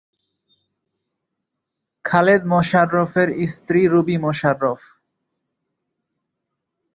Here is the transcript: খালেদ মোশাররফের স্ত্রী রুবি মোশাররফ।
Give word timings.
খালেদ 2.05 2.41
মোশাররফের 2.51 3.29
স্ত্রী 3.53 3.81
রুবি 3.87 4.15
মোশাররফ। 4.17 4.81